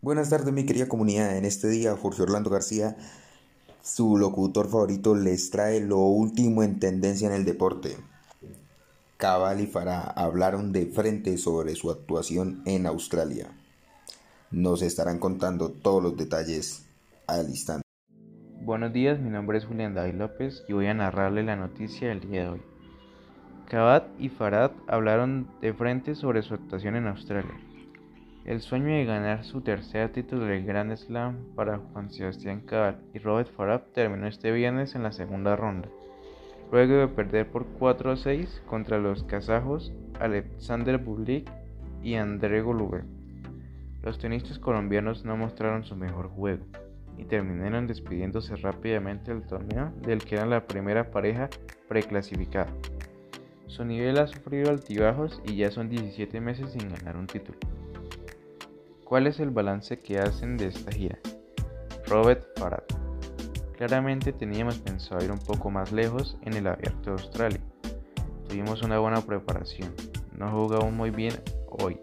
Buenas 0.00 0.30
tardes 0.30 0.52
mi 0.52 0.64
querida 0.64 0.86
comunidad, 0.86 1.36
en 1.36 1.44
este 1.44 1.68
día 1.68 1.96
Jorge 1.96 2.22
Orlando 2.22 2.50
García, 2.50 2.96
su 3.82 4.16
locutor 4.16 4.68
favorito, 4.68 5.16
les 5.16 5.50
trae 5.50 5.80
lo 5.80 5.98
último 5.98 6.62
en 6.62 6.78
tendencia 6.78 7.26
en 7.26 7.34
el 7.34 7.44
deporte. 7.44 7.96
Cabal 9.16 9.60
y 9.60 9.66
Farah 9.66 10.02
hablaron 10.02 10.70
de 10.70 10.86
frente 10.86 11.36
sobre 11.36 11.74
su 11.74 11.90
actuación 11.90 12.62
en 12.64 12.86
Australia. 12.86 13.48
Nos 14.52 14.82
estarán 14.82 15.18
contando 15.18 15.72
todos 15.72 16.00
los 16.00 16.16
detalles 16.16 16.86
al 17.26 17.48
instante. 17.48 17.82
Buenos 18.60 18.92
días, 18.92 19.18
mi 19.18 19.30
nombre 19.30 19.58
es 19.58 19.64
Julián 19.64 19.94
David 19.94 20.14
López 20.14 20.62
y 20.68 20.74
voy 20.74 20.86
a 20.86 20.94
narrarle 20.94 21.42
la 21.42 21.56
noticia 21.56 22.10
del 22.10 22.20
día 22.20 22.42
de 22.42 22.48
hoy. 22.50 22.62
Cabal 23.68 24.06
y 24.16 24.28
Farad 24.28 24.70
hablaron 24.86 25.50
de 25.60 25.74
frente 25.74 26.14
sobre 26.14 26.42
su 26.42 26.54
actuación 26.54 26.94
en 26.94 27.08
Australia. 27.08 27.67
El 28.48 28.62
sueño 28.62 28.86
de 28.86 29.04
ganar 29.04 29.44
su 29.44 29.60
tercer 29.60 30.10
título 30.10 30.46
del 30.46 30.64
Grand 30.64 30.96
Slam 30.96 31.54
para 31.54 31.76
Juan 31.76 32.10
Sebastián 32.10 32.62
Cabal 32.62 32.98
y 33.12 33.18
Robert 33.18 33.50
Farab 33.54 33.92
terminó 33.92 34.26
este 34.26 34.50
viernes 34.52 34.94
en 34.94 35.02
la 35.02 35.12
segunda 35.12 35.54
ronda, 35.54 35.90
luego 36.72 36.94
de 36.94 37.08
perder 37.08 37.50
por 37.50 37.66
4 37.78 38.12
a 38.12 38.16
6 38.16 38.62
contra 38.64 38.96
los 38.96 39.22
kazajos 39.24 39.92
Alexander 40.18 40.96
Bublik 40.96 41.46
y 42.02 42.14
André 42.14 42.62
Golubev. 42.62 43.04
Los 44.02 44.18
tenistas 44.18 44.58
colombianos 44.58 45.26
no 45.26 45.36
mostraron 45.36 45.84
su 45.84 45.94
mejor 45.94 46.30
juego 46.30 46.64
y 47.18 47.24
terminaron 47.24 47.86
despidiéndose 47.86 48.56
rápidamente 48.56 49.30
del 49.30 49.46
torneo 49.46 49.92
del 50.00 50.24
que 50.24 50.36
eran 50.36 50.48
la 50.48 50.66
primera 50.66 51.10
pareja 51.10 51.50
preclasificada. 51.86 52.72
Su 53.66 53.84
nivel 53.84 54.16
ha 54.16 54.26
sufrido 54.26 54.70
altibajos 54.70 55.42
y 55.44 55.56
ya 55.56 55.70
son 55.70 55.90
17 55.90 56.40
meses 56.40 56.72
sin 56.72 56.88
ganar 56.88 57.18
un 57.18 57.26
título. 57.26 57.58
¿Cuál 59.08 59.26
es 59.26 59.40
el 59.40 59.48
balance 59.48 60.00
que 60.00 60.18
hacen 60.18 60.58
de 60.58 60.66
esta 60.66 60.92
gira? 60.92 61.18
Robert 62.08 62.44
Farad. 62.58 62.82
Claramente 63.74 64.34
teníamos 64.34 64.80
pensado 64.80 65.24
ir 65.24 65.32
un 65.32 65.38
poco 65.38 65.70
más 65.70 65.92
lejos 65.92 66.36
en 66.42 66.52
el 66.52 66.66
Abierto 66.66 67.04
de 67.04 67.22
Australia. 67.22 67.60
Tuvimos 68.46 68.82
una 68.82 68.98
buena 68.98 69.22
preparación. 69.22 69.94
No 70.36 70.50
jugamos 70.50 70.92
muy 70.92 71.08
bien 71.08 71.32
hoy. 71.70 71.98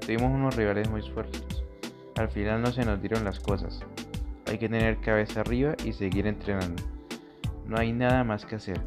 Tuvimos 0.00 0.30
unos 0.32 0.56
rivales 0.56 0.88
muy 0.88 1.02
fuertes. 1.02 1.44
Al 2.16 2.30
final 2.30 2.62
no 2.62 2.72
se 2.72 2.82
nos 2.82 2.98
dieron 3.02 3.24
las 3.24 3.40
cosas. 3.40 3.80
Hay 4.46 4.56
que 4.56 4.70
tener 4.70 5.02
cabeza 5.02 5.42
arriba 5.42 5.74
y 5.84 5.92
seguir 5.92 6.26
entrenando. 6.26 6.82
No 7.66 7.78
hay 7.78 7.92
nada 7.92 8.24
más 8.24 8.46
que 8.46 8.56
hacer. 8.56 8.80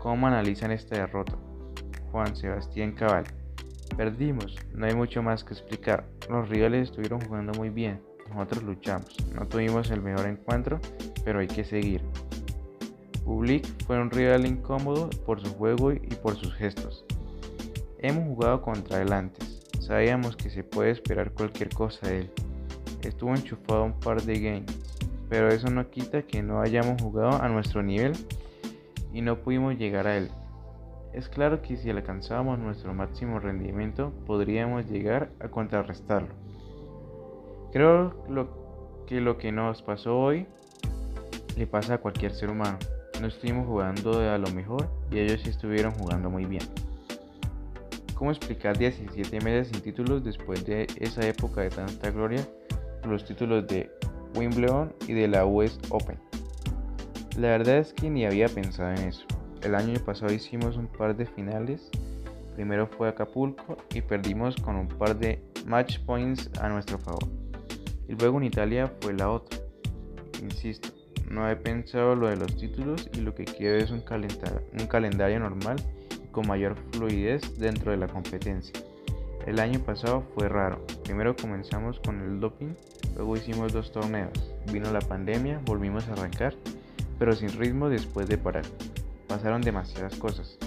¿Cómo 0.00 0.26
analizan 0.26 0.70
esta 0.70 0.98
derrota? 0.98 1.32
Juan 2.12 2.36
Sebastián 2.36 2.92
Cabal. 2.92 3.24
Perdimos, 3.94 4.56
no 4.74 4.86
hay 4.86 4.94
mucho 4.94 5.22
más 5.22 5.44
que 5.44 5.54
explicar. 5.54 6.06
Los 6.28 6.48
rivales 6.48 6.90
estuvieron 6.90 7.20
jugando 7.20 7.52
muy 7.52 7.70
bien, 7.70 8.00
nosotros 8.28 8.62
luchamos. 8.62 9.16
No 9.34 9.46
tuvimos 9.46 9.90
el 9.90 10.02
mejor 10.02 10.26
encuentro, 10.26 10.80
pero 11.24 11.40
hay 11.40 11.46
que 11.46 11.64
seguir. 11.64 12.02
Public 13.24 13.66
fue 13.86 14.00
un 14.00 14.10
rival 14.10 14.46
incómodo 14.46 15.10
por 15.24 15.40
su 15.40 15.52
juego 15.54 15.92
y 15.92 16.14
por 16.22 16.36
sus 16.36 16.54
gestos. 16.54 17.04
Hemos 17.98 18.24
jugado 18.24 18.62
contra 18.62 19.02
él 19.02 19.12
antes, 19.12 19.62
sabíamos 19.80 20.36
que 20.36 20.50
se 20.50 20.62
puede 20.62 20.90
esperar 20.90 21.32
cualquier 21.32 21.70
cosa 21.70 22.08
de 22.08 22.18
él. 22.20 22.30
Estuvo 23.02 23.30
enchufado 23.30 23.84
un 23.84 23.98
par 23.98 24.22
de 24.22 24.38
games, 24.38 24.76
pero 25.28 25.48
eso 25.48 25.68
no 25.70 25.90
quita 25.90 26.22
que 26.22 26.42
no 26.42 26.60
hayamos 26.60 27.00
jugado 27.00 27.42
a 27.42 27.48
nuestro 27.48 27.82
nivel 27.82 28.12
y 29.12 29.22
no 29.22 29.38
pudimos 29.40 29.76
llegar 29.76 30.06
a 30.06 30.16
él. 30.18 30.30
Es 31.16 31.30
claro 31.30 31.62
que 31.62 31.78
si 31.78 31.88
alcanzábamos 31.88 32.58
nuestro 32.58 32.92
máximo 32.92 33.40
rendimiento 33.40 34.12
podríamos 34.26 34.86
llegar 34.86 35.30
a 35.40 35.48
contrarrestarlo. 35.48 36.28
Creo 37.72 38.12
que 39.06 39.22
lo 39.22 39.38
que 39.38 39.50
nos 39.50 39.80
pasó 39.80 40.18
hoy 40.18 40.46
le 41.56 41.66
pasa 41.66 41.94
a 41.94 41.98
cualquier 41.98 42.32
ser 42.32 42.50
humano. 42.50 42.78
No 43.18 43.28
estuvimos 43.28 43.66
jugando 43.66 44.20
a 44.30 44.36
lo 44.36 44.50
mejor 44.50 44.90
y 45.10 45.18
ellos 45.18 45.40
sí 45.42 45.48
estuvieron 45.48 45.94
jugando 45.94 46.28
muy 46.28 46.44
bien. 46.44 46.64
¿Cómo 48.14 48.30
explicar 48.30 48.76
17 48.76 49.40
meses 49.40 49.68
sin 49.68 49.80
títulos 49.80 50.22
después 50.22 50.66
de 50.66 50.86
esa 51.00 51.26
época 51.26 51.62
de 51.62 51.70
tanta 51.70 52.10
gloria 52.10 52.46
los 53.06 53.24
títulos 53.24 53.66
de 53.68 53.90
Wimbledon 54.34 54.92
y 55.08 55.14
de 55.14 55.28
la 55.28 55.46
US 55.46 55.78
Open? 55.88 56.18
La 57.38 57.48
verdad 57.48 57.78
es 57.78 57.94
que 57.94 58.10
ni 58.10 58.26
había 58.26 58.50
pensado 58.50 58.90
en 58.90 59.08
eso. 59.08 59.26
El 59.62 59.74
año 59.74 59.98
pasado 60.04 60.32
hicimos 60.32 60.76
un 60.76 60.86
par 60.86 61.16
de 61.16 61.26
finales. 61.26 61.90
Primero 62.54 62.86
fue 62.86 63.08
Acapulco 63.08 63.76
y 63.92 64.00
perdimos 64.00 64.56
con 64.56 64.76
un 64.76 64.88
par 64.88 65.18
de 65.18 65.42
match 65.66 65.98
points 66.00 66.50
a 66.60 66.68
nuestro 66.68 66.98
favor. 66.98 67.26
Y 68.08 68.14
luego 68.14 68.38
en 68.38 68.44
Italia 68.44 68.92
fue 69.00 69.12
la 69.14 69.30
otra. 69.30 69.58
Insisto, 70.40 70.88
no 71.30 71.48
he 71.50 71.56
pensado 71.56 72.14
lo 72.14 72.28
de 72.28 72.36
los 72.36 72.54
títulos 72.56 73.08
y 73.14 73.20
lo 73.20 73.34
que 73.34 73.44
quiero 73.44 73.76
es 73.76 73.90
un, 73.90 74.04
un 74.72 74.86
calendario 74.86 75.40
normal 75.40 75.76
y 76.22 76.28
con 76.28 76.46
mayor 76.46 76.76
fluidez 76.92 77.58
dentro 77.58 77.90
de 77.90 77.96
la 77.96 78.06
competencia. 78.06 78.78
El 79.46 79.58
año 79.58 79.80
pasado 79.80 80.24
fue 80.34 80.48
raro. 80.48 80.84
Primero 81.04 81.34
comenzamos 81.34 81.98
con 82.00 82.20
el 82.20 82.40
doping, 82.40 82.74
luego 83.16 83.36
hicimos 83.36 83.72
dos 83.72 83.92
torneos. 83.92 84.32
Vino 84.72 84.92
la 84.92 85.00
pandemia, 85.00 85.60
volvimos 85.64 86.08
a 86.08 86.12
arrancar, 86.12 86.54
pero 87.18 87.32
sin 87.34 87.50
ritmo 87.50 87.88
después 87.88 88.28
de 88.28 88.38
parar 88.38 88.64
pasaron 89.26 89.62
demasiadas 89.62 90.16
cosas. 90.16 90.58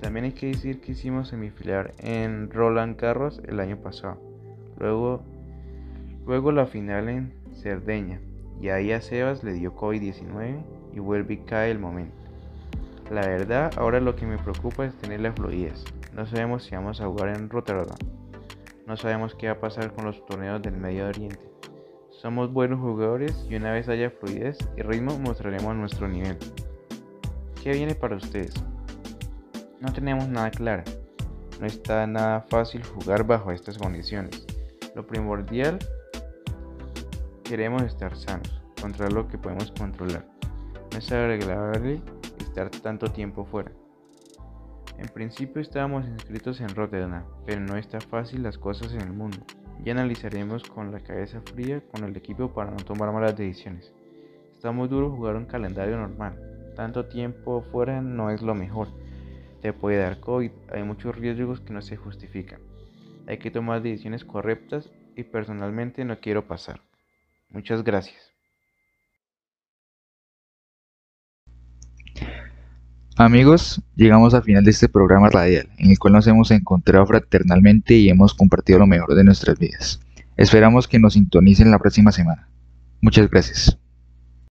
También 0.00 0.26
hay 0.26 0.32
que 0.32 0.48
decir 0.48 0.80
que 0.80 0.92
hicimos 0.92 1.28
semifinal 1.28 1.92
en 1.98 2.50
Roland 2.50 3.00
Garros 3.00 3.40
el 3.46 3.60
año 3.60 3.78
pasado. 3.78 4.18
Luego, 4.78 5.22
luego 6.26 6.52
la 6.52 6.66
final 6.66 7.08
en 7.08 7.32
Cerdeña. 7.54 8.20
Y 8.60 8.68
ahí 8.68 8.92
a 8.92 9.00
Sebas 9.00 9.42
le 9.42 9.52
dio 9.52 9.74
COVID-19 9.74 10.62
y 10.94 10.98
vuelve 10.98 11.34
y 11.34 11.38
cae 11.38 11.70
el 11.70 11.78
momento. 11.78 12.14
La 13.10 13.26
verdad, 13.26 13.72
ahora 13.76 14.00
lo 14.00 14.16
que 14.16 14.26
me 14.26 14.38
preocupa 14.38 14.84
es 14.84 14.94
tener 14.94 15.20
la 15.20 15.32
fluidez. 15.32 15.84
No 16.14 16.26
sabemos 16.26 16.64
si 16.64 16.74
vamos 16.74 17.00
a 17.00 17.06
jugar 17.06 17.36
en 17.36 17.48
Rotterdam. 17.48 17.98
No 18.86 18.96
sabemos 18.96 19.34
qué 19.34 19.46
va 19.46 19.54
a 19.54 19.60
pasar 19.60 19.92
con 19.92 20.04
los 20.04 20.24
torneos 20.26 20.62
del 20.62 20.76
Medio 20.76 21.06
Oriente. 21.06 21.50
Somos 22.10 22.52
buenos 22.52 22.80
jugadores 22.80 23.46
y 23.48 23.56
una 23.56 23.72
vez 23.72 23.88
haya 23.88 24.10
fluidez 24.10 24.58
y 24.76 24.82
ritmo 24.82 25.18
mostraremos 25.18 25.76
nuestro 25.76 26.08
nivel. 26.08 26.38
¿Qué 27.66 27.72
viene 27.72 27.96
para 27.96 28.14
ustedes? 28.14 28.54
No 29.80 29.92
tenemos 29.92 30.28
nada 30.28 30.52
claro. 30.52 30.84
No 31.60 31.66
está 31.66 32.06
nada 32.06 32.42
fácil 32.42 32.84
jugar 32.84 33.26
bajo 33.26 33.50
estas 33.50 33.76
condiciones. 33.76 34.46
Lo 34.94 35.04
primordial, 35.04 35.80
queremos 37.42 37.82
estar 37.82 38.16
sanos, 38.16 38.62
controlar 38.80 39.12
lo 39.14 39.26
que 39.26 39.36
podemos 39.36 39.72
controlar. 39.72 40.24
No 40.92 40.98
es 40.98 41.10
agradable 41.10 42.00
estar 42.38 42.70
tanto 42.70 43.10
tiempo 43.10 43.44
fuera. 43.44 43.72
En 44.96 45.08
principio 45.08 45.60
estábamos 45.60 46.06
inscritos 46.06 46.60
en 46.60 46.68
Rotterdam, 46.68 47.24
pero 47.46 47.60
no 47.62 47.76
está 47.76 48.00
fácil 48.00 48.44
las 48.44 48.58
cosas 48.58 48.92
en 48.92 49.00
el 49.00 49.12
mundo. 49.12 49.38
Ya 49.84 49.90
analizaremos 49.90 50.62
con 50.62 50.92
la 50.92 51.00
cabeza 51.00 51.40
fría 51.40 51.82
con 51.90 52.04
el 52.04 52.16
equipo 52.16 52.48
para 52.54 52.70
no 52.70 52.76
tomar 52.76 53.10
malas 53.12 53.36
decisiones. 53.36 53.92
Está 54.54 54.70
muy 54.70 54.86
duro 54.86 55.10
jugar 55.10 55.34
un 55.34 55.46
calendario 55.46 55.96
normal, 55.96 56.55
tanto 56.76 57.06
tiempo 57.06 57.64
fuera 57.72 58.00
no 58.00 58.30
es 58.30 58.42
lo 58.42 58.54
mejor. 58.54 58.88
Te 59.62 59.72
puede 59.72 59.98
dar 59.98 60.20
COVID, 60.20 60.50
hay 60.72 60.84
muchos 60.84 61.16
riesgos 61.16 61.60
que 61.60 61.72
no 61.72 61.82
se 61.82 61.96
justifican. 61.96 62.60
Hay 63.26 63.38
que 63.38 63.50
tomar 63.50 63.82
decisiones 63.82 64.24
correctas 64.24 64.90
y 65.16 65.24
personalmente 65.24 66.04
no 66.04 66.20
quiero 66.20 66.46
pasar. 66.46 66.80
Muchas 67.50 67.82
gracias. 67.82 68.36
Amigos, 73.18 73.80
llegamos 73.94 74.34
al 74.34 74.42
final 74.42 74.62
de 74.62 74.70
este 74.70 74.90
programa 74.90 75.30
radial, 75.30 75.70
en 75.78 75.90
el 75.90 75.98
cual 75.98 76.12
nos 76.12 76.26
hemos 76.26 76.50
encontrado 76.50 77.06
fraternalmente 77.06 77.94
y 77.94 78.10
hemos 78.10 78.34
compartido 78.34 78.78
lo 78.78 78.86
mejor 78.86 79.14
de 79.14 79.24
nuestras 79.24 79.58
vidas. 79.58 80.00
Esperamos 80.36 80.86
que 80.86 80.98
nos 80.98 81.14
sintonicen 81.14 81.70
la 81.70 81.78
próxima 81.78 82.12
semana. 82.12 82.50
Muchas 83.00 83.30
gracias. 83.30 83.78